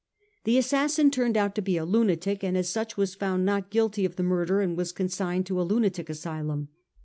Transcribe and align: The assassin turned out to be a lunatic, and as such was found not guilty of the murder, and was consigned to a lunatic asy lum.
The 0.45 0.57
assassin 0.57 1.11
turned 1.11 1.37
out 1.37 1.53
to 1.53 1.61
be 1.61 1.77
a 1.77 1.85
lunatic, 1.85 2.43
and 2.43 2.57
as 2.57 2.67
such 2.67 2.97
was 2.97 3.13
found 3.13 3.45
not 3.45 3.69
guilty 3.69 4.03
of 4.03 4.15
the 4.15 4.23
murder, 4.23 4.59
and 4.59 4.75
was 4.75 4.91
consigned 4.91 5.45
to 5.45 5.61
a 5.61 5.61
lunatic 5.61 6.09
asy 6.09 6.41
lum. 6.41 6.69